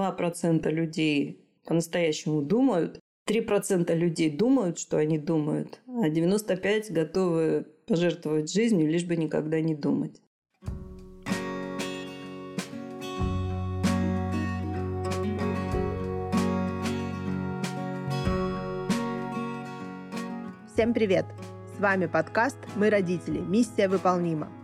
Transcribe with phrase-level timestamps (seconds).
[0.00, 8.90] 2% людей по-настоящему думают, 3% людей думают, что они думают, а 95% готовы пожертвовать жизнью,
[8.90, 10.20] лишь бы никогда не думать.
[20.72, 21.26] Всем привет!
[21.76, 23.38] С вами подкаст «Мы родители.
[23.38, 24.59] Миссия выполнима».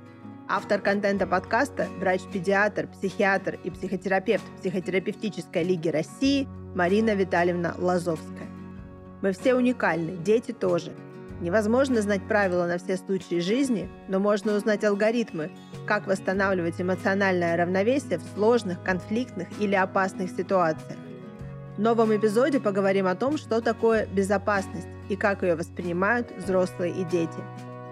[0.48, 8.46] Автор контента подкаста– врач-педиатр, психиатр и психотерапевт Психотерапевтической лиги России Марина Витальевна Лазовская.
[9.22, 10.93] Мы все уникальны, дети тоже.
[11.40, 15.50] Невозможно знать правила на все случаи жизни, но можно узнать алгоритмы,
[15.85, 20.96] как восстанавливать эмоциональное равновесие в сложных, конфликтных или опасных ситуациях.
[21.76, 27.02] В новом эпизоде поговорим о том, что такое безопасность и как ее воспринимают взрослые и
[27.02, 27.43] дети.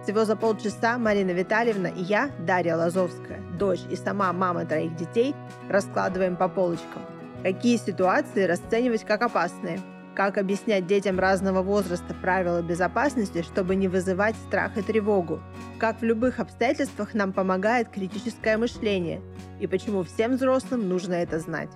[0.04, 5.34] Всего за полчаса Марина Витальевна и я, Дарья Лазовская, дочь и сама мама троих детей,
[5.70, 7.00] раскладываем по полочкам.
[7.42, 9.80] Какие ситуации расценивать как опасные?
[10.14, 15.40] Как объяснять детям разного возраста правила безопасности, чтобы не вызывать страх и тревогу?
[15.78, 19.22] Как в любых обстоятельствах нам помогает критическое мышление?
[19.58, 21.70] И почему всем взрослым нужно это знать?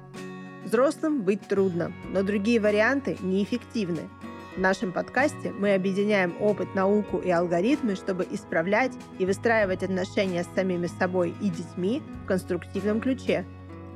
[0.67, 4.11] Взрослым быть трудно, но другие варианты неэффективны.
[4.59, 10.53] В нашем подкасте мы объединяем опыт, науку и алгоритмы, чтобы исправлять и выстраивать отношения с
[10.53, 13.45] самими собой и детьми в конструктивном ключе.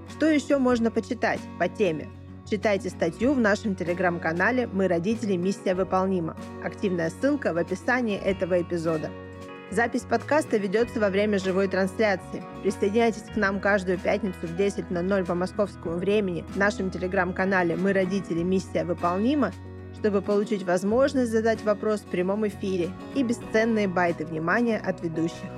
[0.09, 2.11] Что еще можно почитать по теме?
[2.49, 5.35] Читайте статью в нашем телеграм-канале «Мы родители.
[5.35, 6.37] Миссия выполнима».
[6.63, 9.11] Активная ссылка в описании этого эпизода.
[9.73, 12.45] Запись подкаста ведется во время живой трансляции.
[12.63, 18.45] Присоединяйтесь к нам каждую пятницу в 10.00 по московскому времени в нашем телеграм-канале «Мы родители.
[18.45, 19.51] Миссия выполнима»,
[20.03, 25.49] чтобы получить возможность задать вопрос в прямом эфире и бесценные байты внимания от ведущих.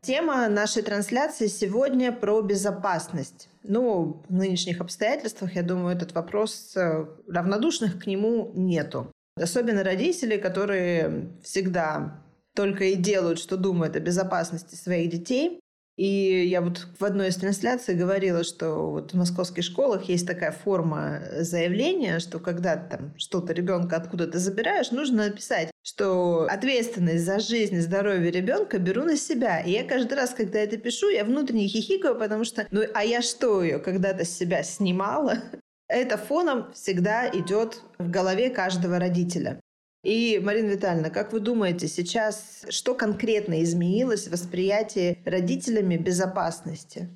[0.00, 3.50] Тема нашей трансляции сегодня про безопасность.
[3.62, 9.12] Ну, в нынешних обстоятельствах, я думаю, этот вопрос э, равнодушных к нему нету.
[9.36, 12.20] Особенно родители, которые всегда
[12.56, 15.61] только и делают, что думают о безопасности своих детей.
[16.02, 20.50] И я вот в одной из трансляций говорила, что вот в московских школах есть такая
[20.50, 27.76] форма заявления, что когда там что-то ребенка откуда-то забираешь, нужно написать, что ответственность за жизнь
[27.76, 29.60] и здоровье ребенка беру на себя.
[29.60, 33.22] И я каждый раз, когда это пишу, я внутренне хихикаю, потому что, ну а я
[33.22, 35.38] что ее когда-то с себя снимала?
[35.86, 39.60] это фоном всегда идет в голове каждого родителя.
[40.02, 47.08] И, Марина Витальевна, как вы думаете, сейчас что конкретно изменилось в восприятии родителями безопасности?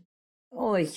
[0.52, 0.88] Ой,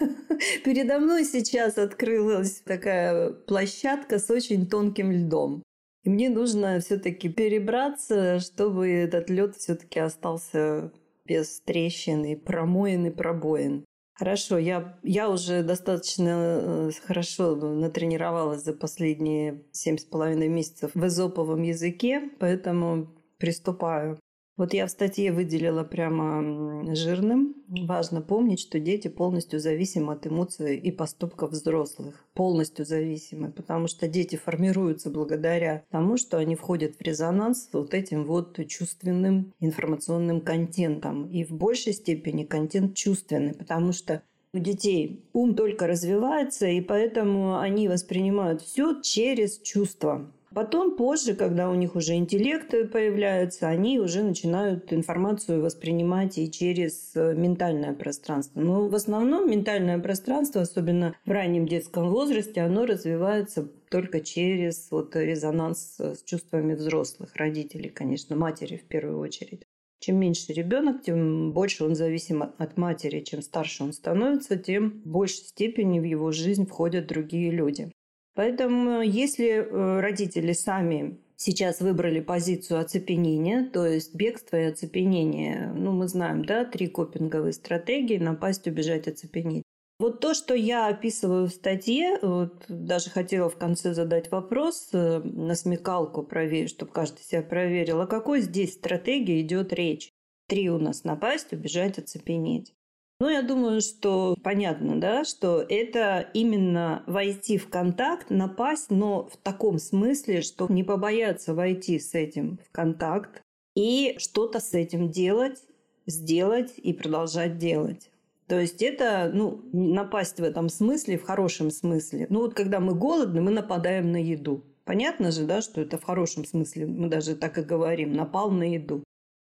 [0.64, 5.62] передо мной сейчас открылась такая площадка с очень тонким льдом.
[6.04, 10.92] И мне нужно все-таки перебраться, чтобы этот лед все-таки остался
[11.24, 13.84] без трещин и промоин и пробоин.
[14.16, 21.04] Хорошо, я, я уже достаточно э, хорошо натренировалась за последние семь с половиной месяцев в
[21.04, 23.08] эзоповом языке, поэтому
[23.38, 24.20] приступаю.
[24.56, 27.56] Вот я в статье выделила прямо жирным.
[27.66, 32.24] Важно помнить, что дети полностью зависимы от эмоций и поступков взрослых.
[32.34, 37.94] Полностью зависимы, потому что дети формируются благодаря тому, что они входят в резонанс с вот
[37.94, 41.28] этим вот чувственным информационным контентом.
[41.30, 44.22] И в большей степени контент чувственный, потому что
[44.52, 50.30] у детей ум только развивается, и поэтому они воспринимают все через чувства.
[50.54, 57.10] Потом, позже, когда у них уже интеллект появляется, они уже начинают информацию воспринимать и через
[57.16, 58.60] э, ментальное пространство.
[58.60, 65.16] Но в основном ментальное пространство, особенно в раннем детском возрасте, оно развивается только через вот
[65.16, 69.62] резонанс с чувствами взрослых, родителей, конечно, матери в первую очередь.
[69.98, 73.20] Чем меньше ребенок, тем больше он зависим от матери.
[73.20, 77.90] Чем старше он становится, тем в большей степени в его жизнь входят другие люди.
[78.34, 85.92] Поэтому если э, родители сами сейчас выбрали позицию оцепенения, то есть бегство и оцепенение, ну
[85.92, 89.62] мы знаем, да, три копинговые стратегии– напасть, убежать, оцепенеть.
[90.00, 95.20] Вот то, что я описываю в статье, вот даже хотела в конце задать вопрос э,
[95.20, 100.10] на смекалку проверить, чтобы каждый себя проверил, о какой здесь стратегии идет речь.
[100.48, 102.74] Три у нас напасть, убежать, оцепенеть.
[103.24, 109.38] Ну, я думаю, что понятно, да, что это именно войти в контакт, напасть, но в
[109.38, 113.40] таком смысле, что не побояться войти с этим в контакт
[113.74, 115.56] и что-то с этим делать,
[116.04, 118.10] сделать и продолжать делать.
[118.46, 122.26] То есть это ну, напасть в этом смысле, в хорошем смысле.
[122.28, 124.64] Ну вот когда мы голодны, мы нападаем на еду.
[124.84, 128.70] Понятно же, да, что это в хорошем смысле, мы даже так и говорим, напал на
[128.70, 129.02] еду.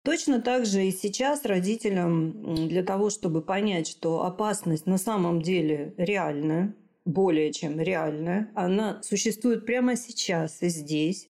[0.05, 5.95] Точно так же и сейчас родителям для того, чтобы понять, что опасность на самом деле
[5.97, 11.29] реальная, более чем реальная, она существует прямо сейчас и здесь,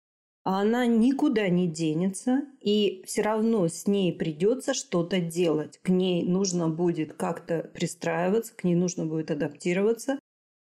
[0.45, 5.79] а она никуда не денется, и все равно с ней придется что-то делать.
[5.83, 10.19] К ней нужно будет как-то пристраиваться, к ней нужно будет адаптироваться,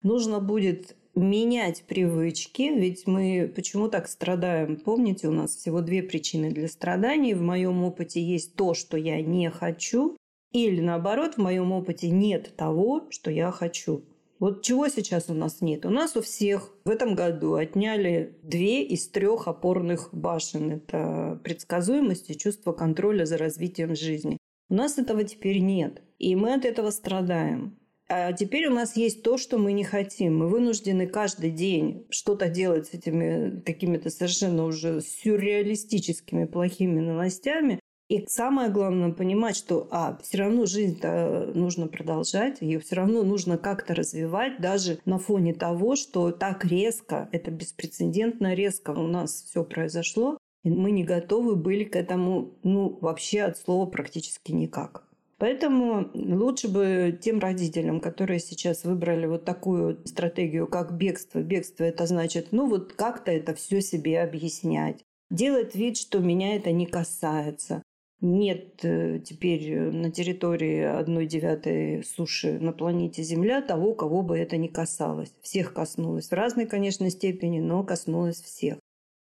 [0.03, 4.77] нужно будет менять привычки, ведь мы почему так страдаем?
[4.77, 7.33] Помните, у нас всего две причины для страданий.
[7.33, 10.17] В моем опыте есть то, что я не хочу,
[10.51, 14.03] или наоборот, в моем опыте нет того, что я хочу.
[14.39, 15.85] Вот чего сейчас у нас нет?
[15.85, 20.71] У нас у всех в этом году отняли две из трех опорных башен.
[20.71, 24.37] Это предсказуемость и чувство контроля за развитием жизни.
[24.69, 26.01] У нас этого теперь нет.
[26.19, 27.78] И мы от этого страдаем.
[28.11, 30.39] А теперь у нас есть то, что мы не хотим.
[30.39, 37.79] Мы вынуждены каждый день что-то делать с этими какими-то совершенно уже сюрреалистическими плохими новостями.
[38.09, 43.59] И самое главное понимать, что а, все равно жизнь-то нужно продолжать, ее все равно нужно
[43.59, 49.63] как-то развивать, даже на фоне того, что так резко, это беспрецедентно резко у нас все
[49.63, 55.07] произошло, и мы не готовы были к этому, ну, вообще от слова практически никак.
[55.39, 61.39] Поэтому лучше бы тем родителям, которые сейчас выбрали вот такую стратегию, как бегство.
[61.39, 65.01] Бегство это значит, ну вот как-то это все себе объяснять.
[65.31, 67.81] Делать вид, что меня это не касается.
[68.21, 74.57] Нет э, теперь на территории одной девятой суши на планете Земля того, кого бы это
[74.57, 75.33] не касалось.
[75.41, 76.27] Всех коснулось.
[76.27, 78.77] В разной, конечно, степени, но коснулось всех.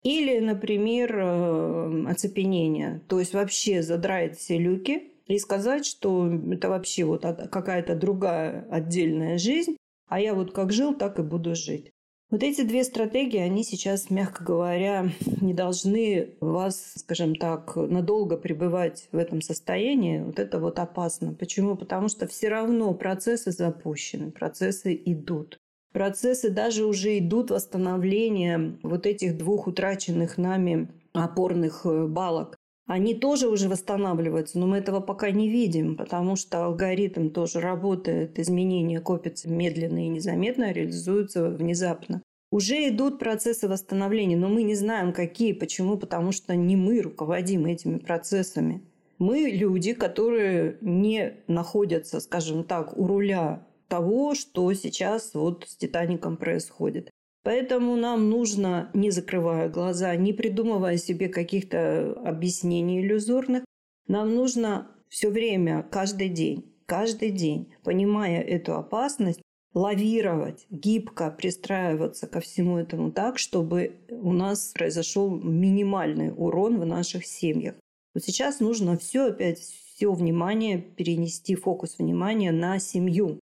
[0.03, 3.01] Или, например, э, оцепенение.
[3.09, 9.39] То есть вообще задрает все люки, и сказать, что это вообще вот какая-то другая отдельная
[9.39, 9.77] жизнь,
[10.09, 11.91] а я вот как жил, так и буду жить.
[12.31, 19.09] Вот эти две стратегии, они сейчас, мягко говоря, не должны вас, скажем так, надолго пребывать
[19.13, 20.23] в этом состоянии.
[20.23, 21.35] Вот это вот опасно.
[21.35, 21.77] Почему?
[21.77, 25.59] Потому что все равно процессы запущены, процессы идут.
[25.93, 32.57] Процессы даже уже идут восстановления вот этих двух утраченных нами опорных э, балок
[32.87, 38.39] они тоже уже восстанавливаются, но мы этого пока не видим, потому что алгоритм тоже работает,
[38.39, 42.23] изменения копятся медленно и незаметно, реализуются внезапно.
[42.51, 45.55] Уже идут процессы восстановления, но мы не знаем, какие.
[45.55, 45.97] Почему?
[45.97, 48.83] Потому что не мы руководим этими процессами.
[49.19, 56.37] Мы люди, которые не находятся, скажем так, у руля того, что сейчас вот с Титаником
[56.37, 57.11] происходит.
[57.43, 63.65] Поэтому нам нужно, не закрывая глаза, не придумывая себе каких-то объяснений иллюзорных,
[64.07, 69.43] нам нужно все время, каждый день, каждый день, понимая эту опасность,
[69.75, 77.27] лавировать, гибко пристраиваться ко всему этому так, чтобы у нас произошел минимальный урон в наших
[77.27, 77.75] семьях.
[78.15, 83.41] Вот сейчас нужно все опять, все внимание перенести, фокус внимания на семью,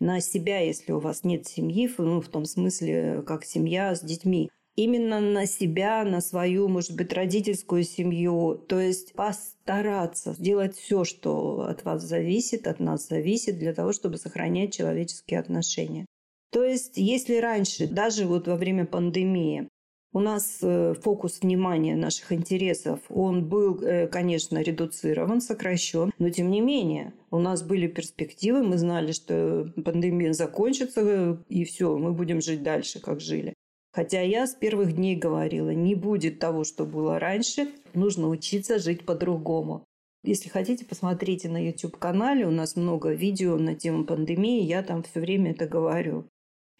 [0.00, 4.50] на себя, если у вас нет семьи, ну, в том смысле, как семья с детьми.
[4.76, 8.54] Именно на себя, на свою, может быть, родительскую семью.
[8.54, 14.16] То есть постараться сделать все, что от вас зависит, от нас зависит, для того, чтобы
[14.16, 16.06] сохранять человеческие отношения.
[16.50, 19.68] То есть, если раньше, даже вот во время пандемии,
[20.12, 26.50] у нас э, фокус внимания наших интересов, он был, э, конечно, редуцирован, сокращен, но тем
[26.50, 32.12] не менее у нас были перспективы, мы знали, что пандемия закончится, э, и все, мы
[32.12, 33.54] будем жить дальше, как жили.
[33.92, 39.04] Хотя я с первых дней говорила, не будет того, что было раньше, нужно учиться жить
[39.04, 39.84] по-другому.
[40.22, 45.20] Если хотите, посмотрите на YouTube-канале, у нас много видео на тему пандемии, я там все
[45.20, 46.26] время это говорю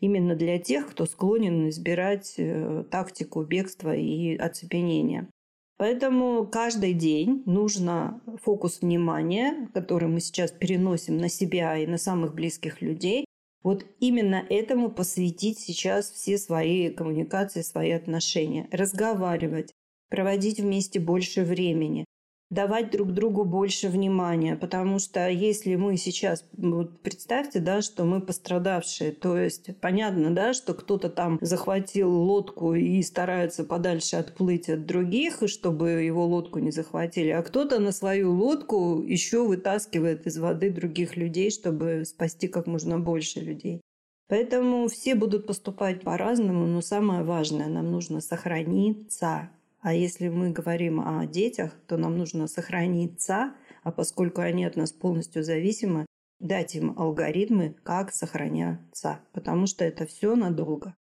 [0.01, 5.29] именно для тех, кто склонен избирать э, тактику бегства и оцепенения.
[5.77, 12.35] Поэтому каждый день нужно фокус внимания, который мы сейчас переносим на себя и на самых
[12.35, 13.25] близких людей,
[13.63, 18.69] вот именно этому посвятить сейчас все свои коммуникации, свои отношения.
[18.73, 19.73] Разговаривать,
[20.09, 22.05] проводить вместе больше времени,
[22.51, 28.21] давать друг другу больше внимания, потому что если мы сейчас, вот представьте, да, что мы
[28.21, 34.85] пострадавшие, то есть понятно, да, что кто-то там захватил лодку и старается подальше отплыть от
[34.85, 40.71] других, чтобы его лодку не захватили, а кто-то на свою лодку еще вытаскивает из воды
[40.71, 43.81] других людей, чтобы спасти как можно больше людей.
[44.29, 51.01] Поэтому все будут поступать по-разному, но самое важное, нам нужно сохраниться, а если мы говорим
[51.01, 56.07] о детях, то нам нужно сохраниться, а поскольку они от нас полностью зависимы,
[56.39, 60.95] дать им алгоритмы, как сохраняться, потому что это все надолго.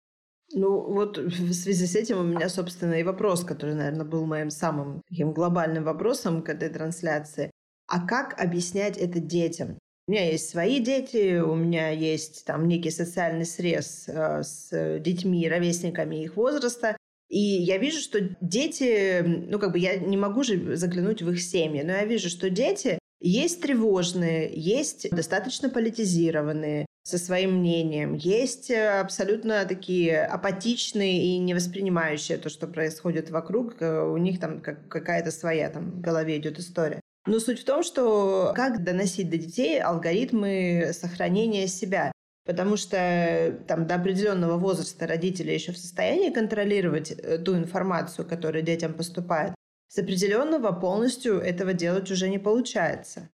[0.53, 4.51] Ну, вот в связи с этим у меня, собственно, и вопрос, который, наверное, был моим
[4.51, 7.51] самым таким глобальным вопросом к этой трансляции.
[7.87, 9.79] А как объяснять это детям?
[10.07, 15.49] У меня есть свои дети, у меня есть там некий социальный срез э, с детьми,
[15.49, 16.97] ровесниками их возраста.
[17.29, 21.41] И я вижу, что дети, ну как бы я не могу же заглянуть в их
[21.43, 28.15] семьи, но я вижу, что дети есть тревожные, есть достаточно политизированные, со своим мнением.
[28.15, 33.81] Есть э, абсолютно такие апатичные и не воспринимающие то, что происходит вокруг.
[33.81, 37.01] Э, у них там какая-то своя там в голове идет история.
[37.27, 42.13] Но суть в том, что как доносить до детей алгоритмы сохранения себя.
[42.49, 48.63] Потому что там до определенного возраста родители еще в состоянии контролировать э, ту информацию, которая
[48.63, 49.55] детям поступает.
[49.89, 53.29] С определенного полностью этого делать уже не получается.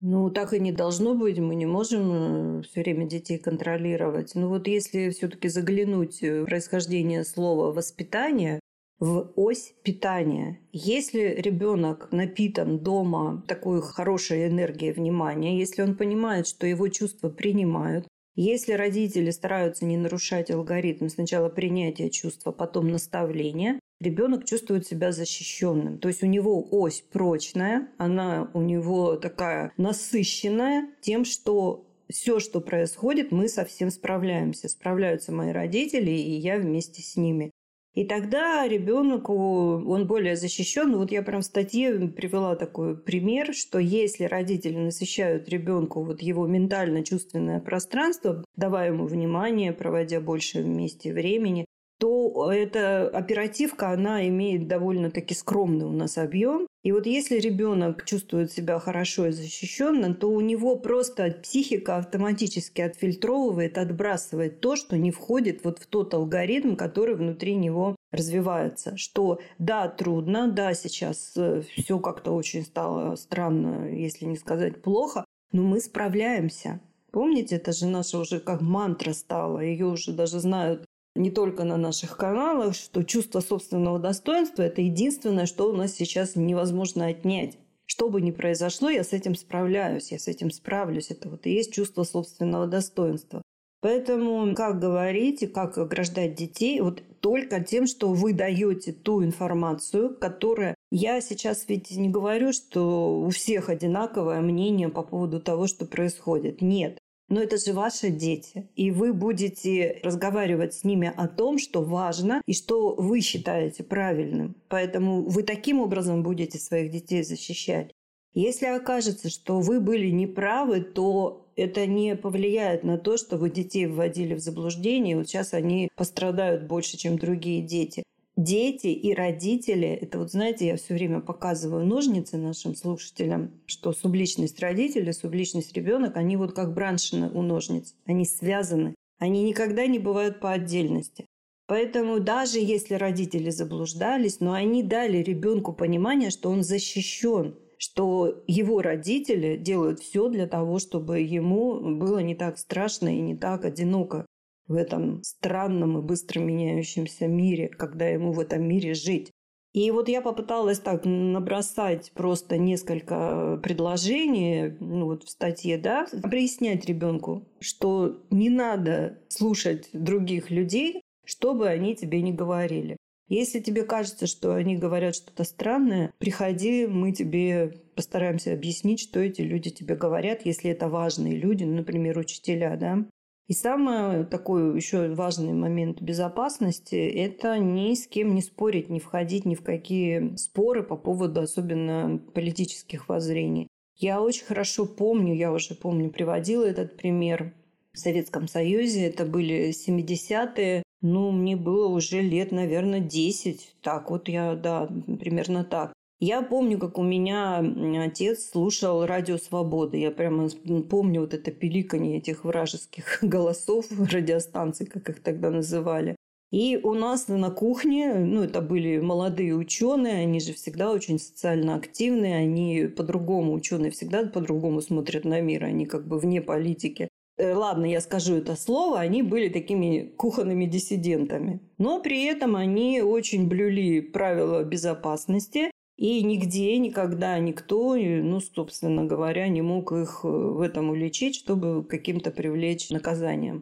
[0.00, 1.40] Ну, так и не должно быть.
[1.40, 4.36] Мы не можем э, все время детей контролировать.
[4.36, 8.60] Но вот если все-таки заглянуть в происхождение слова воспитание,
[9.00, 10.60] в ось питания.
[10.70, 18.06] Если ребенок напитан дома такой хорошей энергией внимания, если он понимает, что его чувства принимают,
[18.36, 25.98] если родители стараются не нарушать алгоритм сначала принятия чувства, потом наставления, ребенок чувствует себя защищенным.
[25.98, 32.60] То есть у него ось прочная, она у него такая насыщенная тем, что все, что
[32.60, 34.68] происходит, мы совсем справляемся.
[34.68, 37.50] Справляются мои родители, и я вместе с ними.
[37.94, 40.96] И тогда ребенку он более защищен.
[40.96, 46.46] Вот я прям в статье привела такой пример, что если родители насыщают ребенку вот его
[46.46, 51.66] ментально-чувственное пространство, давая ему внимание, проводя больше вместе времени,
[52.00, 56.66] то эта оперативка, она имеет довольно-таки скромный у нас объем.
[56.82, 62.80] И вот если ребенок чувствует себя хорошо и защищенно, то у него просто психика автоматически
[62.80, 68.96] отфильтровывает, отбрасывает то, что не входит вот в тот алгоритм, который внутри него развивается.
[68.96, 75.26] Что да, трудно, да, сейчас э, все как-то очень стало странно, если не сказать плохо,
[75.52, 76.80] но мы справляемся.
[77.12, 79.58] Помните, это же наша уже как мантра стала.
[79.58, 85.46] Ее уже даже знают не только на наших каналах, что чувство собственного достоинства– это единственное,
[85.46, 87.58] что у нас сейчас невозможно отнять.
[87.86, 91.10] Что бы ни произошло, я с этим справляюсь, я с этим справлюсь.
[91.10, 93.42] Это вот и есть чувство собственного достоинства.
[93.80, 100.16] Поэтому как говорить и как ограждать детей, вот только тем, что вы даете ту информацию,
[100.16, 100.74] которая...
[100.92, 106.60] Я сейчас ведь не говорю, что у всех одинаковое мнение по поводу того, что происходит.
[106.60, 106.98] Нет.
[107.30, 108.68] Но это же ваши дети.
[108.74, 114.56] И вы будете разговаривать с ними о том, что важно и что вы считаете правильным.
[114.68, 117.92] Поэтому вы таким образом будете своих детей защищать.
[118.34, 123.86] Если окажется, что вы были неправы, то это не повлияет на то, что вы детей
[123.86, 125.16] вводили в заблуждение.
[125.16, 128.02] Вот сейчас они пострадают больше, чем другие дети
[128.42, 134.60] дети и родители, это вот знаете, я все время показываю ножницы нашим слушателям, что субличность
[134.60, 140.40] родителя, субличность ребенок, они вот как браншины у ножниц, они связаны, они никогда не бывают
[140.40, 141.26] по отдельности.
[141.66, 148.82] Поэтому даже если родители заблуждались, но они дали ребенку понимание, что он защищен, что его
[148.82, 154.26] родители делают все для того, чтобы ему было не так страшно и не так одиноко
[154.70, 159.32] в этом странном и быстро меняющемся мире, когда ему в этом мире жить.
[159.72, 166.86] И вот я попыталась так набросать просто несколько предложений ну, вот в статье, да, объяснять
[166.86, 172.96] ребенку, что не надо слушать других людей, что бы они тебе не говорили.
[173.28, 179.42] Если тебе кажется, что они говорят что-то странное, приходи, мы тебе постараемся объяснить, что эти
[179.42, 183.04] люди тебе говорят, если это важные люди, например, учителя, да.
[183.50, 189.44] И самый такой еще важный момент безопасности– это ни с кем не спорить, не входить
[189.44, 193.66] ни в какие споры по поводу особенно политических воззрений.
[193.96, 197.52] Я очень хорошо помню, я уже помню, приводила этот пример
[197.92, 199.06] в Советском Союзе.
[199.06, 200.84] Это были 70-е.
[201.02, 203.78] Ну, мне было уже лет, наверное, 10.
[203.82, 204.86] Так вот я, да,
[205.18, 205.92] примерно так.
[206.22, 207.64] Я помню, как у меня
[208.04, 209.96] отец слушал радио «Свобода».
[209.96, 210.50] Я прямо
[210.90, 216.16] помню вот это пиликанье этих вражеских голосов, радиостанций, как их тогда называли.
[216.52, 221.76] И у нас на кухне, ну, это были молодые ученые, они же всегда очень социально
[221.76, 227.08] активные, они по-другому, ученые всегда по-другому смотрят на мир, они как бы вне политики.
[227.38, 231.60] Э, ладно, я скажу это слово, они были такими кухонными диссидентами.
[231.78, 239.48] Но при этом они очень блюли правила безопасности, и нигде, никогда никто, ну, собственно говоря,
[239.48, 243.60] не мог их э, в этом уличить, чтобы каким-то привлечь наказанием.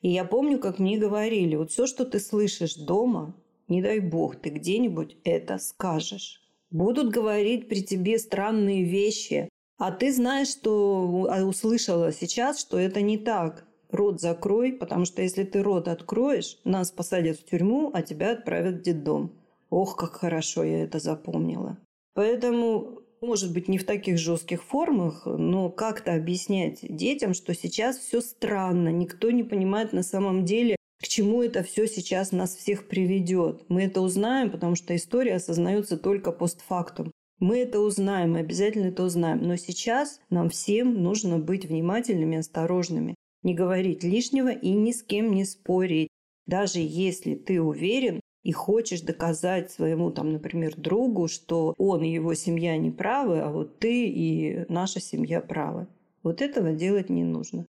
[0.00, 3.36] И я помню, как мне говорили, вот все, что ты слышишь дома,
[3.68, 6.40] не дай бог, ты где-нибудь это скажешь.
[6.70, 13.02] Будут говорить при тебе странные вещи, а ты знаешь, что а, услышала сейчас, что это
[13.02, 13.66] не так.
[13.90, 18.76] Рот закрой, потому что если ты рот откроешь, нас посадят в тюрьму, а тебя отправят
[18.76, 19.32] в детдом.
[19.74, 21.78] Ох, как хорошо я это запомнила.
[22.14, 28.20] Поэтому, может быть, не в таких жестких формах, но как-то объяснять детям, что сейчас все
[28.20, 33.64] странно, никто не понимает на самом деле, к чему это все сейчас нас всех приведет.
[33.68, 37.10] Мы это узнаем, потому что история осознается только постфактум.
[37.40, 39.42] Мы это узнаем, мы обязательно это узнаем.
[39.42, 45.32] Но сейчас нам всем нужно быть внимательными, осторожными, не говорить лишнего и ни с кем
[45.32, 46.10] не спорить.
[46.46, 52.34] Даже если ты уверен и хочешь доказать своему, там, например, другу, что он и его
[52.34, 55.88] семья не правы, а вот ты и наша семья правы.
[56.22, 57.66] Вот этого делать не нужно.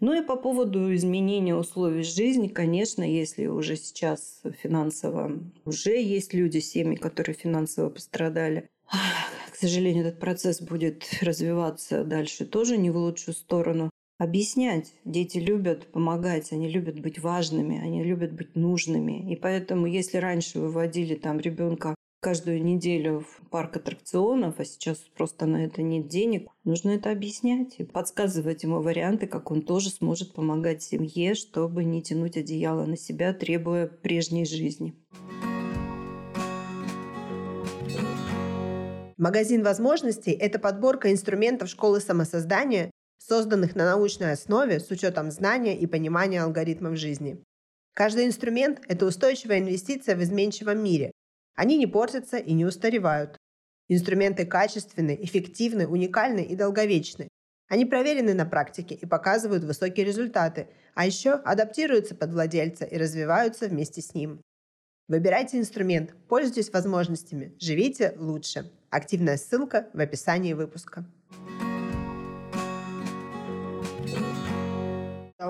[0.00, 6.58] Ну и по поводу изменения условий жизни, конечно, если уже сейчас финансово уже есть люди,
[6.58, 8.68] семьи, которые финансово пострадали,
[9.50, 13.90] к сожалению, этот процесс будет развиваться дальше тоже не в лучшую сторону.
[14.18, 14.94] Объяснять.
[15.04, 19.30] Дети любят помогать, они любят быть важными, они любят быть нужными.
[19.30, 25.44] И поэтому, если раньше выводили там ребенка каждую неделю в парк аттракционов, а сейчас просто
[25.44, 30.32] на это нет денег, нужно это объяснять и подсказывать ему варианты, как он тоже сможет
[30.32, 34.94] помогать семье, чтобы не тянуть одеяло на себя, требуя прежней жизни.
[39.18, 42.90] Магазин возможностей– это подборка инструментов школы самосоздания,
[43.26, 47.42] созданных на научной основе с учетом знания и понимания алгоритмов жизни.
[47.94, 51.12] Каждый инструмент– это устойчивая инвестиция в изменчивом мире,
[51.56, 53.36] они не портятся и не устаревают.
[53.88, 57.28] Инструменты качественны, эффективны, уникальны и долговечны.
[57.68, 63.68] Они проверены на практике и показывают высокие результаты, а еще адаптируются под владельца и развиваются
[63.68, 64.40] вместе с ним.
[65.08, 68.70] Выбирайте инструмент, пользуйтесь возможностями, живите лучше.
[68.90, 71.06] Активная ссылка в описании выпуска.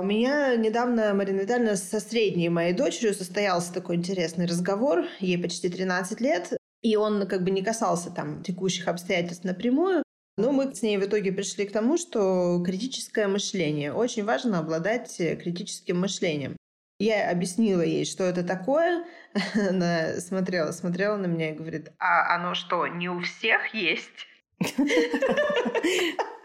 [0.01, 5.05] У меня недавно, Марина Витальевна, со средней моей дочерью состоялся такой интересный разговор.
[5.21, 6.53] Ей почти 13 лет.
[6.83, 10.03] И он как бы не касался там текущих обстоятельств напрямую.
[10.37, 13.93] Но мы с ней в итоге пришли к тому, что критическое мышление.
[13.93, 16.57] Очень важно обладать критическим мышлением.
[16.99, 19.05] Я объяснила ей, что это такое.
[19.55, 24.27] Она смотрела, смотрела на меня и говорит, а оно что, не у всех есть?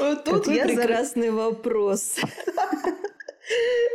[0.00, 1.32] Вот тут Какой я прекрасный за...
[1.32, 2.16] вопрос.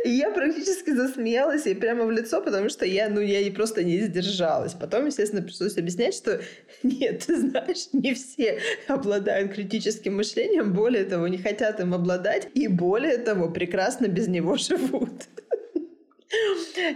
[0.04, 4.74] я практически засмеялась ей прямо в лицо, потому что я, ну, я просто не сдержалась.
[4.74, 6.40] Потом, естественно, пришлось объяснять, что
[6.82, 12.68] нет, ты знаешь, не все обладают критическим мышлением, более того, не хотят им обладать, и
[12.68, 15.10] более того, прекрасно без него живут.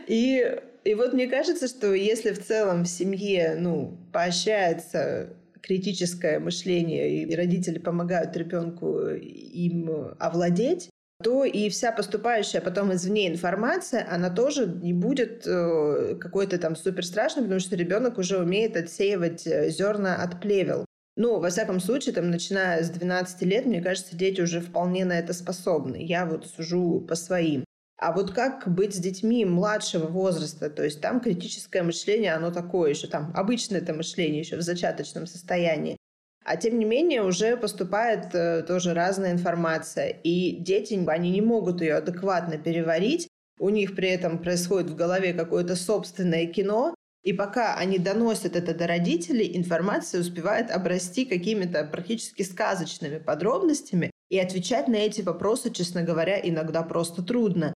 [0.07, 5.31] И, и вот мне кажется, что если в целом в семье, ну, поощряется
[5.63, 10.91] критическое мышление, и родители помогают ребенку им овладеть,
[11.23, 17.07] то и вся поступающая потом извне информация, она тоже не будет э, какой-то там супер
[17.07, 20.85] страшной, потому что ребенок уже умеет отсеивать э, зерна от плевел.
[21.17, 25.19] Ну, во всяком случае, там, начиная с 12 лет, мне кажется, дети уже вполне на
[25.19, 26.03] это способны.
[26.03, 27.65] Я вот сужу по своим.
[28.03, 30.69] А вот как быть с детьми младшего возраста?
[30.69, 35.29] То есть там критическое мышление, оно такое еще, там обычное это мышление еще в зачаточном
[35.29, 35.97] состоянии.
[36.45, 40.09] А тем не менее уже поступает э, тоже разная информация.
[40.09, 43.29] И дети, они не могут ее адекватно переварить.
[43.61, 46.97] У них при этом происходит в голове какое-то собственное кино.
[47.23, 54.11] И пока они доносят это до родителей, информация успевает обрасти какими-то практически сказочными подробностями.
[54.29, 57.73] И отвечать на эти вопросы, честно говоря, иногда просто трудно.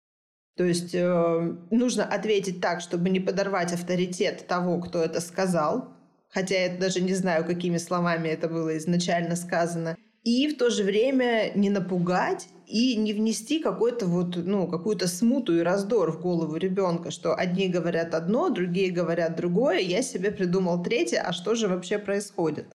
[0.57, 5.88] То есть э, нужно ответить так, чтобы не подорвать авторитет того, кто это сказал,
[6.29, 10.85] хотя я даже не знаю, какими словами это было изначально сказано, и в то же
[10.85, 16.57] время не напугать и не внести какой-то вот, ну, какую-то смуту и раздор в голову
[16.57, 21.69] ребенка, что одни говорят одно, другие говорят другое, я себе придумал третье, а что же
[21.69, 22.67] вообще происходит?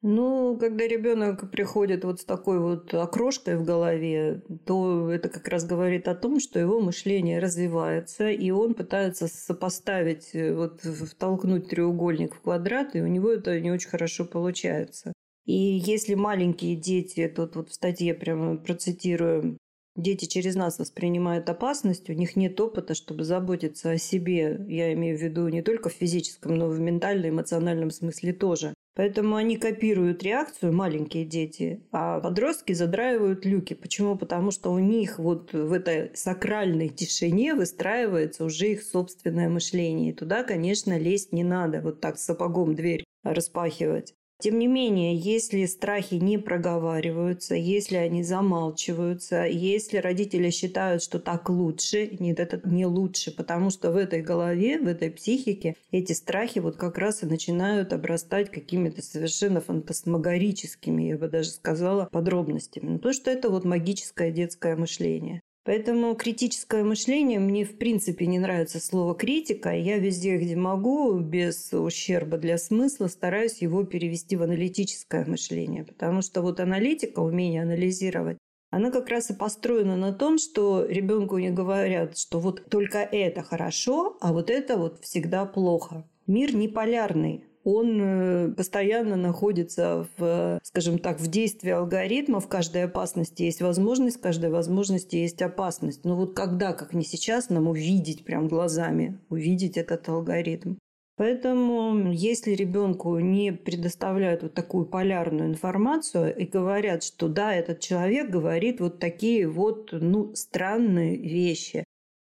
[0.00, 5.64] Ну, когда ребенок приходит вот с такой вот окрошкой в голове, то это как раз
[5.64, 12.36] говорит о том, что его мышление развивается, и он пытается сопоставить, э, вот втолкнуть треугольник
[12.36, 15.12] в квадрат, и у него это не очень хорошо получается.
[15.46, 19.58] И если маленькие дети, тут вот в статье прямо процитирую,
[19.96, 24.64] дети через нас воспринимают опасность, у них нет опыта, чтобы заботиться о себе.
[24.68, 28.74] Я имею в виду не только в физическом, но и в ментальном, эмоциональном смысле тоже.
[28.98, 33.74] Поэтому они копируют реакцию, маленькие дети, а подростки задраивают люки.
[33.74, 34.18] Почему?
[34.18, 40.10] Потому что у них вот в этой сакральной тишине выстраивается уже их собственное мышление.
[40.10, 44.16] И туда, конечно, лезть не надо, вот так сапогом дверь распахивать.
[44.40, 51.50] Тем не менее, если страхи не проговариваются, если они замалчиваются, если родители считают, что так
[51.50, 56.60] лучше, нет, это не лучше, потому что в этой голове, в этой психике эти страхи
[56.60, 62.90] вот как раз и начинают обрастать какими-то совершенно фантасмагорическими, я бы даже сказала, подробностями.
[62.90, 65.42] Ну, то, что это вот магическое детское мышление.
[65.68, 69.68] Поэтому критическое мышление, мне в принципе не нравится слово критика.
[69.68, 75.84] Я везде, где могу, без ущерба для смысла, стараюсь его перевести в аналитическое мышление.
[75.84, 78.38] Потому что вот аналитика, умение анализировать,
[78.70, 83.42] она как раз и построена на том, что ребенку не говорят, что вот только это
[83.42, 86.08] хорошо, а вот это вот всегда плохо.
[86.26, 92.40] Мир не полярный он э, постоянно находится в, скажем так, в действии алгоритма.
[92.40, 96.02] В каждой опасности есть возможность, в каждой возможности есть опасность.
[96.04, 100.76] Но вот когда, как не сейчас, нам увидеть прям глазами, увидеть этот алгоритм.
[101.16, 108.30] Поэтому, если ребенку не предоставляют вот такую полярную информацию и говорят, что да, этот человек
[108.30, 111.84] говорит вот такие вот ну, странные вещи.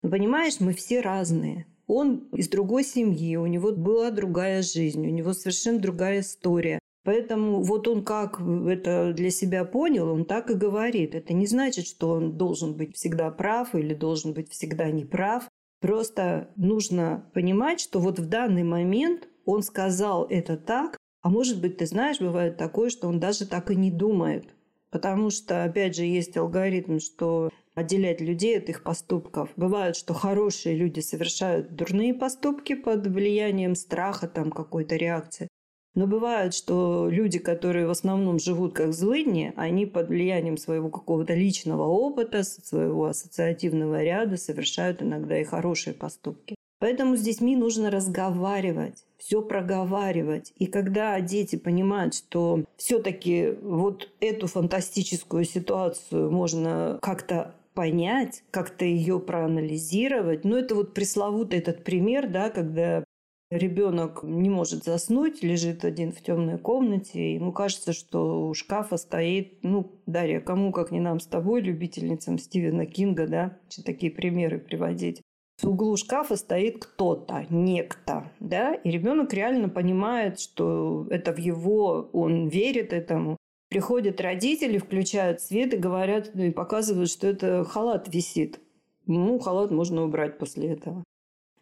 [0.05, 1.67] Но понимаешь, мы все разные.
[1.97, 6.81] Он из другой семьи, у него была другая жизнь, у него совершенно другая история.
[7.05, 11.15] Поэтому вот он как это для себя понял, он так и говорит.
[11.15, 15.49] Это не значит, что он должен быть всегда прав или должен быть всегда неправ.
[15.81, 21.77] Просто нужно понимать, что вот в данный момент он сказал это так, а может быть,
[21.77, 24.49] ты знаешь, бывает такое, что он даже так и не думает.
[24.91, 29.51] Потому что, опять же, есть алгоритм, что отделять людей от их поступков.
[29.57, 35.49] Бывает, что хорошие люди совершают дурные поступки под влиянием страха, там какой-то реакции.
[35.95, 41.35] Но бывает, что люди, которые в основном живут как злыдни, они под влиянием своего какого-то
[41.35, 46.57] личного опыта, своего ассоциативного ряда совершают иногда и хорошие поступки.
[46.81, 50.53] Поэтому с детьми нужно разговаривать, все проговаривать.
[50.59, 59.21] И когда дети понимают, что все-таки вот эту фантастическую ситуацию можно как-то понять, как-то ее
[59.21, 60.45] проанализировать.
[60.45, 63.05] Ну, это вот пресловутый этот пример, да, когда
[63.51, 68.97] ребенок не может заснуть, лежит один в темной комнате, и ему кажется, что у шкафа
[68.97, 74.59] стоит, ну, Дарья, кому как не нам с тобой, любительницам Стивена Кинга, да, такие примеры
[74.59, 75.21] приводить.
[75.63, 82.11] В углу шкафа стоит кто-то, некто, да, и ребенок реально понимает, что это в его,
[82.13, 83.37] он верит этому,
[83.75, 88.61] Приходят родители, включают свет и говорят, ну, и показывают, что это халат висит.
[89.07, 91.03] Ну, халат можно убрать после этого.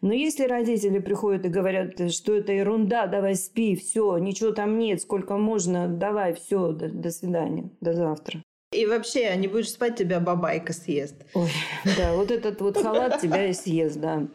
[0.01, 5.01] Но если родители приходят и говорят, что это ерунда, давай спи, все, ничего там нет,
[5.01, 8.43] сколько можно, давай, все, до, до свидания, до завтра.
[8.71, 11.15] И вообще, не будешь спать, тебя бабайка съест.
[11.33, 11.49] Ой,
[11.97, 14.27] да, вот этот вот халат тебя и съест, да.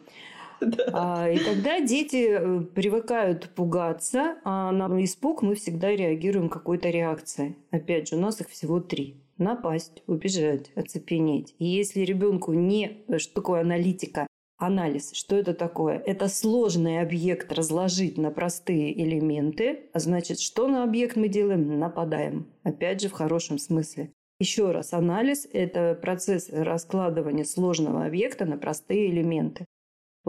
[0.91, 7.55] А, и тогда дети э, привыкают пугаться, а на испуг мы всегда реагируем какой-то реакцией.
[7.71, 9.21] Опять же, у нас их всего три.
[9.37, 11.55] Напасть, убежать, оцепенеть.
[11.59, 13.03] И если ребенку не...
[13.07, 14.27] Э, что такое аналитика?
[14.57, 15.13] Анализ.
[15.13, 16.03] Что это такое?
[16.05, 19.85] Это сложный объект разложить на простые элементы.
[19.93, 21.79] А значит, что на объект мы делаем?
[21.79, 22.47] Нападаем.
[22.63, 24.11] Опять же, в хорошем смысле.
[24.41, 29.65] Еще раз, анализ– это процесс раскладывания сложного объекта на простые элементы.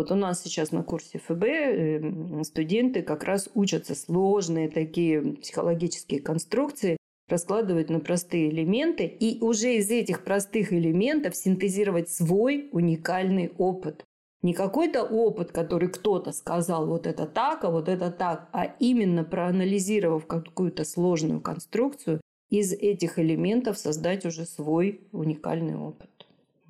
[0.00, 6.22] Вот у нас сейчас на курсе ФБ эм, студенты как раз учатся сложные такие психологические
[6.22, 6.96] конструкции
[7.28, 14.02] раскладывать на простые элементы и уже из этих простых элементов синтезировать свой уникальный опыт.
[14.40, 19.22] Не какой-то опыт, который кто-то сказал, вот это так, а вот это так, а именно
[19.22, 26.19] проанализировав какую-то сложную конструкцию, из этих элементов создать уже свой уникальный опыт.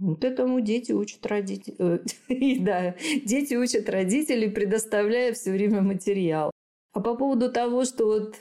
[0.00, 1.76] Вот этому дети учат родители.
[1.78, 1.98] Э,
[2.60, 6.50] да, дети учат родителей, предоставляя все время материал.
[6.92, 8.36] А по поводу того, что вот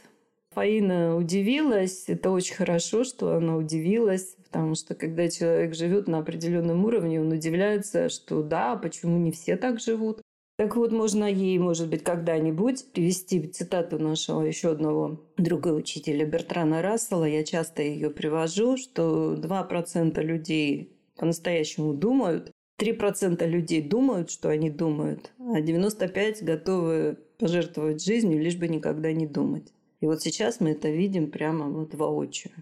[0.52, 6.86] Фаина удивилась, это очень хорошо, что она удивилась, потому что когда человек живет на определенном
[6.86, 10.22] уровне, он удивляется, что да, почему не все так живут.
[10.58, 16.82] Так вот, можно ей, может быть, когда-нибудь привести цитату нашего еще одного друга учителя Бертрана
[16.82, 17.26] Рассела.
[17.26, 22.52] Я часто ее привожу, что 2% людей по-настоящему думают.
[22.80, 29.28] 3% людей думают, что они думают, а 95% готовы пожертвовать жизнью, лишь бы никогда не
[29.28, 29.74] думать.
[30.00, 32.54] И вот сейчас мы это видим прямо вот воочию.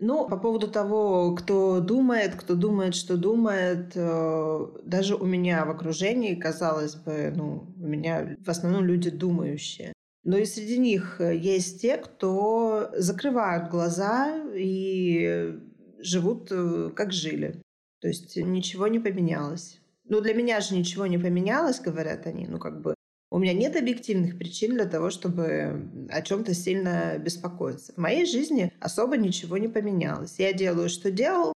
[0.00, 5.70] Ну, по поводу того, кто думает, кто думает, что думает, э, даже у меня в
[5.70, 9.92] окружении, казалось бы, ну, у меня в основном люди думающие.
[10.24, 15.56] Но и среди них есть те, кто закрывают глаза и
[16.00, 17.62] живут э, как жили.
[18.02, 19.78] То есть ничего не поменялось.
[20.04, 22.48] Ну, для меня же ничего не поменялось, говорят они.
[22.48, 22.94] Ну, как бы
[23.30, 27.92] у меня нет объективных причин для того, чтобы о чем-то сильно беспокоиться.
[27.94, 30.34] В моей жизни особо ничего не поменялось.
[30.38, 31.54] Я делаю, что делал,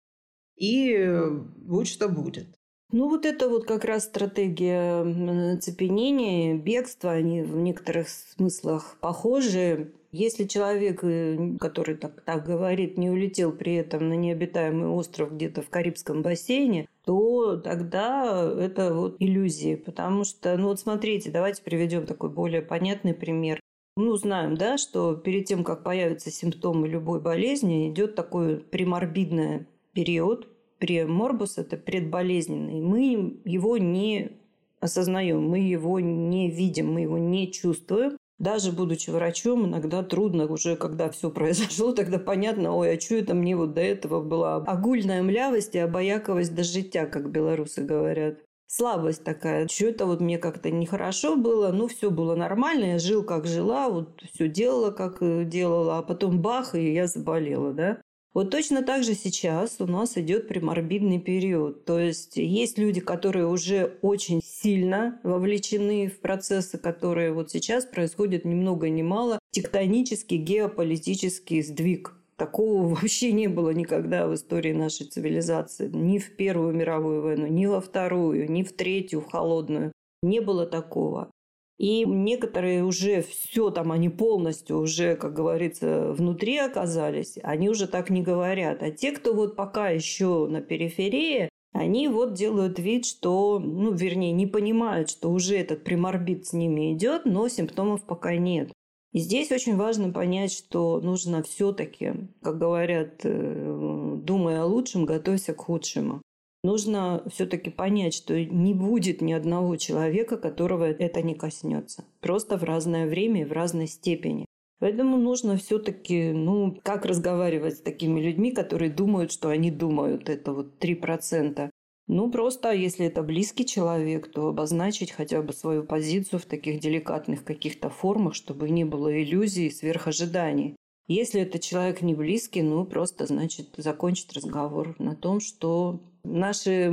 [0.55, 1.09] и
[1.57, 2.47] будь что будет.
[2.91, 9.91] Ну, вот это вот как раз стратегия цепенения, бегства, они в некоторых смыслах похожи.
[10.15, 15.61] Если человек, э, который так, так говорит, не улетел при этом на необитаемый остров где-то
[15.61, 19.75] в Карибском бассейне, то тогда это вот иллюзии.
[19.75, 23.59] Потому что, ну вот смотрите, давайте приведем такой более понятный пример.
[23.97, 30.47] Ну, знаем, да, что перед тем, как появятся симптомы любой болезни, идет такой приморбидный период.
[30.79, 32.79] Преморбус– это предболезненный.
[32.79, 34.31] Мы его не
[34.79, 38.17] осознаем, мы его не видим, мы его не чувствуем.
[38.37, 43.33] Даже будучи врачом, иногда трудно уже, когда все произошло, тогда понятно, ой, а что это
[43.33, 48.39] мне вот до этого была огульная млявость и обаяковость до життя, как белорусы говорят.
[48.67, 49.67] Слабость такая.
[49.67, 53.89] Что это вот мне как-то нехорошо было, ну все было нормально, я жил как жила,
[53.89, 58.01] вот все делала как э, делала, а потом бах, и я заболела, да.
[58.35, 61.85] Вот точно так же сейчас у нас идет приморбидный период.
[61.85, 68.43] То есть есть люди, которые уже очень сильно вовлечены в процессы, которые вот сейчас происходят
[68.43, 69.39] ни много ни мало.
[69.51, 72.13] Тектонический геополитический сдвиг.
[72.35, 75.87] Такого вообще не было никогда в истории нашей цивилизации.
[75.87, 79.93] Ни в Первую мировую войну, ни во Вторую, ни в Третью, Холодную.
[80.21, 81.31] Не было такого.
[81.77, 88.09] И некоторые уже все там, они полностью уже, как говорится, внутри оказались, они уже так
[88.09, 88.81] не говорят.
[88.81, 94.31] А те, кто вот пока еще на периферии, они вот делают вид, что, ну, вернее,
[94.31, 98.71] не понимают, что уже этот приморбит с ними идет, но симптомов пока нет.
[99.11, 105.53] И здесь очень важно понять, что нужно все-таки, как говорят, э, думая о лучшем, готовься
[105.53, 106.21] к худшему
[106.65, 112.03] нужно все-таки понять, что не будет ни одного человека, которого это не коснется.
[112.19, 114.45] Просто в разное время и в разной степени.
[114.79, 120.27] Поэтому нужно все-таки, ну, как разговаривать с такими людьми, которые думают, что они думают.
[120.27, 121.69] Это вот 3%.
[122.07, 127.43] Ну, просто, если это близкий человек, то обозначить хотя бы свою позицию в таких деликатных
[127.43, 130.75] каких-то формах, чтобы не было иллюзий и сверхожиданий.
[131.07, 136.91] Если это человек не близкий, ну, просто, значит, закончить разговор на том, что наши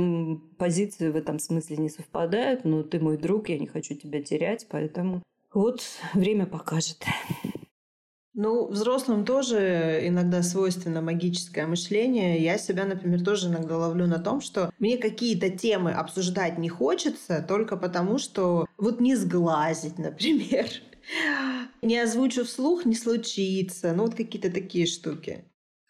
[0.57, 4.67] позиции в этом смысле не совпадают, но ты мой друг, я не хочу тебя терять,
[4.69, 5.81] поэтому вот
[6.13, 7.03] время покажет.
[8.35, 12.41] Ну, взрослым тоже иногда свойственно магическое мышление.
[12.41, 17.45] Я себя, например, тоже иногда ловлю на том, что мне какие-то темы обсуждать не хочется
[17.47, 20.65] только потому, что вот не сглазить, например.
[21.81, 23.91] Не озвучу вслух, не случится.
[23.91, 25.43] Ну, вот какие-то такие штуки.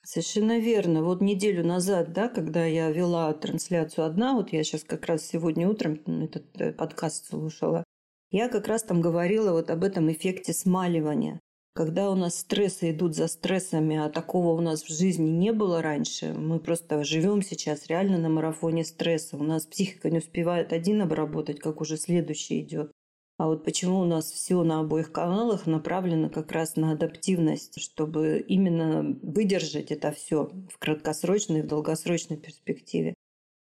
[0.05, 1.01] Совершенно верно.
[1.01, 5.69] Вот неделю назад, да, когда я вела трансляцию одна, вот я сейчас как раз сегодня
[5.69, 7.85] утром этот э, подкаст слушала,
[8.29, 11.39] я как раз там говорила вот об этом эффекте смаливания.
[11.73, 15.81] Когда у нас стрессы идут за стрессами, а такого у нас в жизни не было
[15.81, 19.37] раньше, мы просто живем сейчас реально на марафоне стресса.
[19.37, 22.91] У нас психика не успевает один обработать, как уже следующий идет.
[23.37, 28.39] А вот почему у нас все на обоих каналах направлено как раз на адаптивность, чтобы
[28.47, 33.15] именно выдержать это все в краткосрочной и в долгосрочной перспективе.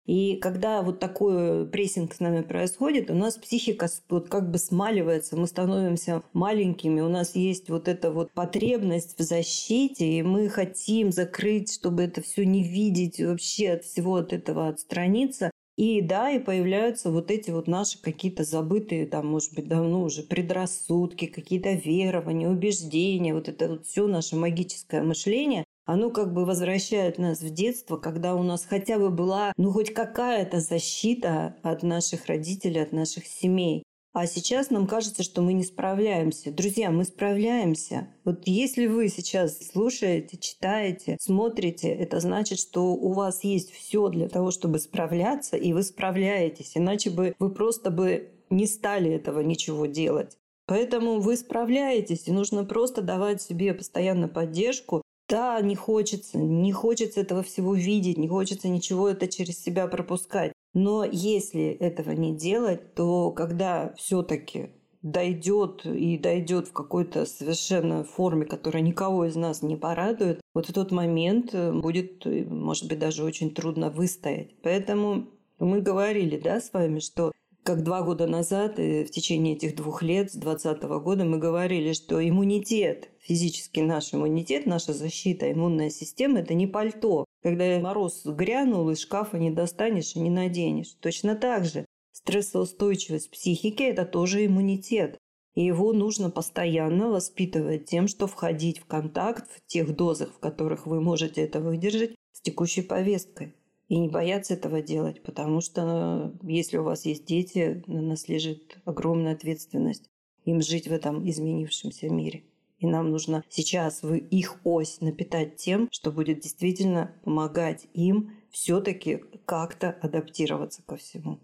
[0.08, 5.36] И когда вот такой прессинг с нами происходит, у нас психика вот как бы смаливается,
[5.36, 11.12] мы становимся маленькими, у нас есть вот эта вот потребность в защите, и мы хотим
[11.12, 15.50] закрыть, чтобы это все не видеть, вообще от всего от этого отстраниться.
[15.78, 20.24] И да, и появляются вот эти вот наши какие-то забытые, там, может быть, давно уже
[20.24, 27.18] предрассудки, какие-то верования, убеждения, вот это вот все наше магическое мышление, оно как бы возвращает
[27.18, 32.26] нас в детство, когда у нас хотя бы была, ну, хоть какая-то защита от наших
[32.26, 33.84] родителей, от наших семей.
[34.12, 36.50] А сейчас нам кажется, что мы не справляемся.
[36.50, 38.08] Друзья, мы справляемся.
[38.24, 44.28] Вот если вы сейчас слушаете, читаете, смотрите, это значит, что у вас есть все для
[44.28, 46.72] того, чтобы справляться, и вы справляетесь.
[46.74, 50.38] Иначе бы вы просто бы не стали этого ничего делать.
[50.66, 55.02] Поэтому вы справляетесь, и нужно просто давать себе постоянно поддержку.
[55.28, 60.52] Да, не хочется, не хочется этого всего видеть, не хочется ничего это через себя пропускать.
[60.74, 64.70] Но если этого не делать, то когда все-таки
[65.02, 70.72] дойдет и дойдет в какой-то совершенно форме, которая никого из нас не порадует, вот в
[70.72, 74.56] тот момент э, будет, э, может быть, даже очень трудно выстоять.
[74.62, 75.28] Поэтому
[75.58, 80.02] мы говорили, да, с вами, что как два года назад, и в течение этих двух
[80.02, 86.38] лет, с 2020 года, мы говорили, что иммунитет, физически наш иммунитет, наша защита, иммунная система–
[86.40, 87.26] это не пальто.
[87.42, 90.96] Когда мороз грянул, из шкафа не достанешь и не наденешь.
[91.00, 95.18] Точно так же стрессоустойчивость психики– это тоже иммунитет.
[95.54, 100.86] И его нужно постоянно воспитывать тем, что входить в контакт в тех дозах, в которых
[100.86, 103.54] вы можете это выдержать, с текущей повесткой.
[103.88, 108.28] И не бояться этого делать, потому что э, если у вас есть дети, на нас
[108.28, 110.10] лежит огромная ответственность
[110.44, 112.44] им жить в этом изменившемся мире.
[112.78, 119.24] И нам нужно сейчас в их ось напитать тем, что будет действительно помогать им все-таки
[119.46, 121.38] как-то адаптироваться ко всему.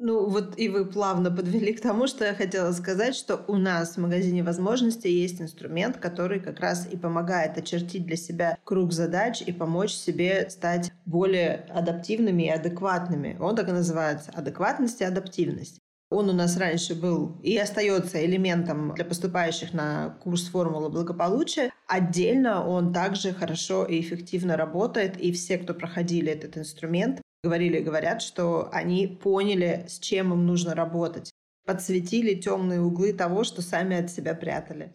[0.00, 3.96] Ну вот и вы плавно подвели к тому, что я хотела сказать, что у нас
[3.96, 9.42] в магазине возможностей есть инструмент, который как раз и помогает очертить для себя круг задач
[9.42, 13.36] и помочь себе стать более адаптивными и адекватными.
[13.38, 15.77] Он так и называется– адекватность и адаптивность.
[16.10, 21.70] Он у нас раньше был и остается элементом для поступающих на курс формулы благополучия.
[21.86, 27.84] Отдельно он также хорошо и эффективно работает, и все, кто проходили этот инструмент, говорили и
[27.84, 31.30] говорят, что они поняли, с чем им нужно работать,
[31.66, 34.94] подсветили темные углы того, что сами от себя прятали.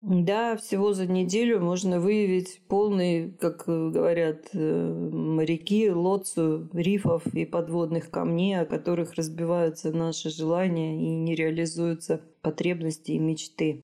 [0.00, 8.08] Да, всего за неделю можно выявить полный, как говорят э, моряки, лоцию рифов и подводных
[8.08, 13.82] камней, о которых разбиваются наши желания и не реализуются потребности и мечты.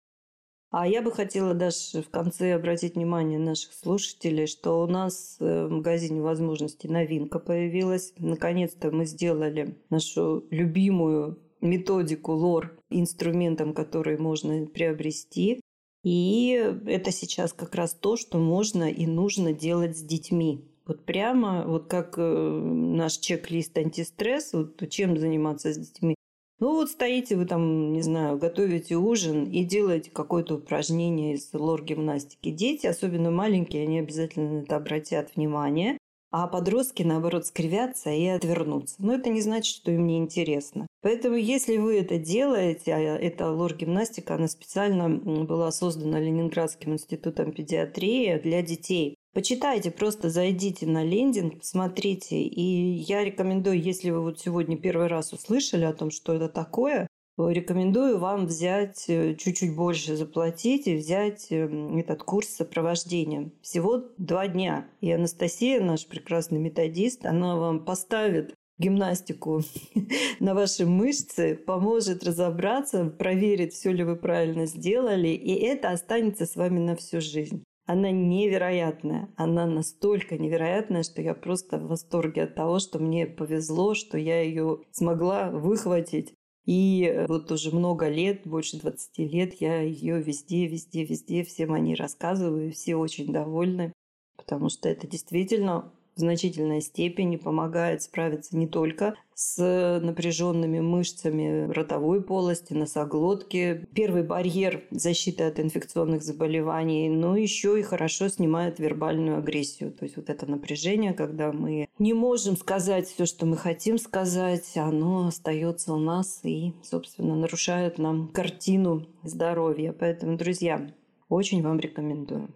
[0.70, 5.66] А я бы хотела даже в конце обратить внимание наших слушателей, что у нас э,
[5.66, 8.12] в магазине возможностей новинка появилась.
[8.18, 15.60] Наконец-то мы сделали нашу любимую методику лор инструментом, который можно приобрести.
[16.04, 16.50] И
[16.86, 20.64] это сейчас как раз то, что можно и нужно делать с детьми.
[20.86, 26.14] Вот прямо, вот как э, наш чек-лист антистресс, вот чем заниматься с детьми,
[26.60, 32.50] ну вот стоите вы там, не знаю, готовите ужин и делаете какое-то упражнение из лор-гимнастики.
[32.50, 35.98] Дети, особенно маленькие, они обязательно на это обратят внимание.
[36.36, 38.96] А подростки, наоборот, скривятся и отвернутся.
[38.98, 40.88] Но это не значит, что им не интересно.
[41.00, 48.40] Поэтому, если вы это делаете, а эта лор-гимнастика, она специально была создана Ленинградским институтом педиатрии
[48.42, 49.14] для детей.
[49.32, 52.42] Почитайте, просто зайдите на лендинг, посмотрите.
[52.42, 57.06] И я рекомендую, если вы вот сегодня первый раз услышали о том, что это такое,
[57.38, 63.50] рекомендую вам взять э, чуть-чуть больше заплатить и взять эм, этот курс сопровождения.
[63.60, 64.88] Всего два дня.
[65.00, 69.62] И Анастасия, наш прекрасный методист, она вам поставит гимнастику
[70.40, 76.56] на ваши мышцы, поможет разобраться, проверит, все ли вы правильно сделали, и это останется с
[76.56, 77.64] вами на всю жизнь.
[77.86, 79.28] Она невероятная.
[79.36, 84.40] Она настолько невероятная, что я просто в восторге от того, что мне повезло, что я
[84.40, 86.32] ее смогла выхватить.
[86.66, 91.78] И вот уже много лет, больше 20 лет, я ее везде, везде, везде всем о
[91.78, 93.92] ней рассказываю, все очень довольны,
[94.36, 102.22] потому что это действительно в значительной степени помогает справиться не только с напряженными мышцами ротовой
[102.22, 103.86] полости, носоглотки.
[103.92, 109.90] Первый барьер защиты от инфекционных заболеваний, но еще и хорошо снимает вербальную агрессию.
[109.90, 114.76] То есть вот это напряжение, когда мы не можем сказать все, что мы хотим сказать,
[114.76, 119.92] оно остается у нас и, собственно, нарушает нам картину здоровья.
[119.92, 120.88] Поэтому, друзья,
[121.28, 122.54] очень вам рекомендую.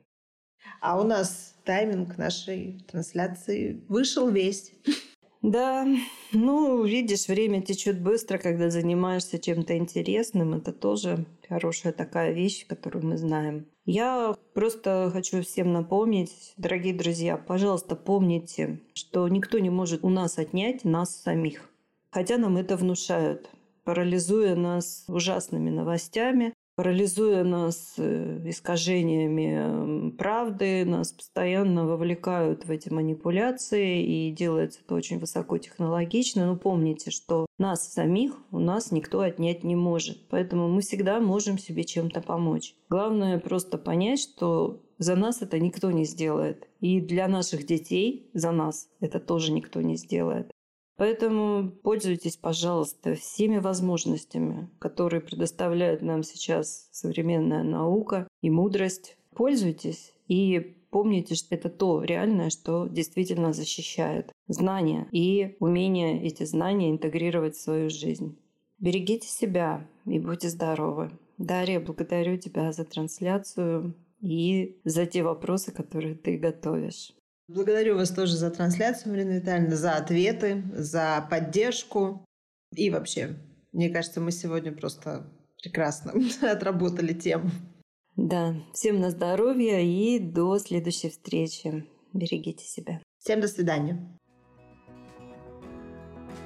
[0.80, 4.72] А у нас тайминг нашей трансляции вышел весь.
[5.42, 5.86] Да,
[6.32, 10.54] ну, видишь, время течет быстро, когда занимаешься чем-то интересным.
[10.54, 13.66] Это тоже хорошая такая вещь, которую мы знаем.
[13.84, 20.38] Я просто хочу всем напомнить, дорогие друзья, пожалуйста, помните, что никто не может у нас
[20.38, 21.70] отнять нас самих.
[22.10, 23.50] Хотя нам это внушают,
[23.84, 34.00] парализуя нас ужасными новостями, парализуя нас э, искажениями правды, нас постоянно вовлекают в эти манипуляции,
[34.04, 36.46] и делается это очень высокотехнологично.
[36.46, 41.58] Но помните, что нас самих у нас никто отнять не может, поэтому мы всегда можем
[41.58, 42.76] себе чем-то помочь.
[42.88, 46.68] Главное просто понять, что за нас это никто не сделает.
[46.78, 50.52] И для наших детей за нас это тоже никто не сделает.
[50.98, 59.16] Поэтому пользуйтесь, пожалуйста, всеми возможностями, которые предоставляет нам сейчас современная наука и мудрость.
[59.32, 66.90] Пользуйтесь и помните, что это то реальное, что действительно защищает знания и умение эти знания
[66.90, 68.36] интегрировать в свою жизнь.
[68.80, 71.12] Берегите себя и будьте здоровы.
[71.36, 77.12] Дарья, благодарю тебя за трансляцию и за те вопросы, которые ты готовишь.
[77.48, 82.26] Благодарю вас тоже за трансляцию, Марина Витальевна, за ответы, за поддержку.
[82.76, 83.36] И вообще,
[83.72, 85.26] мне кажется, мы сегодня просто
[85.62, 87.50] прекрасно отработали тему.
[88.16, 91.86] Да, всем на здоровье и до следующей встречи.
[92.12, 93.00] Берегите себя.
[93.18, 93.98] Всем до свидания.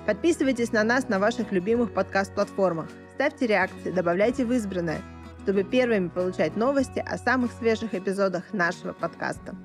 [0.07, 2.89] Подписывайтесь на нас на ваших любимых подкаст-платформах.
[3.15, 5.01] Ставьте реакции, добавляйте в избранное,
[5.43, 9.57] чтобы первыми получать новости о самых свежих эпизодах нашего подкаста.